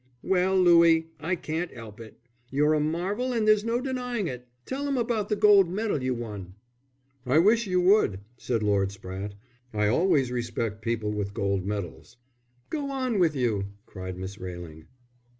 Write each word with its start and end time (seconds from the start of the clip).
"Well, 0.23 0.59
Louie, 0.59 1.09
I 1.19 1.35
can't 1.35 1.69
'elp 1.75 1.99
it. 1.99 2.17
You're 2.49 2.73
a 2.73 2.79
marvel 2.79 3.31
and 3.33 3.47
there's 3.47 3.63
no 3.63 3.79
denying 3.79 4.25
it. 4.25 4.47
Tell 4.65 4.87
'em 4.87 4.97
about 4.97 5.29
the 5.29 5.35
gold 5.35 5.69
medal 5.69 6.01
you 6.01 6.15
won." 6.15 6.55
"I 7.23 7.37
wish 7.37 7.67
you 7.67 7.79
would," 7.81 8.19
said 8.35 8.63
Lord 8.63 8.89
Spratte. 8.91 9.33
"I 9.71 9.89
always 9.89 10.31
respect 10.31 10.81
people 10.81 11.11
with 11.11 11.35
gold 11.35 11.67
medals." 11.67 12.17
"Go 12.71 12.89
on 12.89 13.19
with 13.19 13.35
you," 13.35 13.65
cried 13.85 14.17
Miss 14.17 14.39
Railing. 14.39 14.87